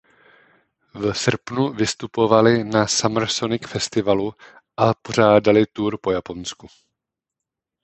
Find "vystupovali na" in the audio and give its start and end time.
1.73-2.87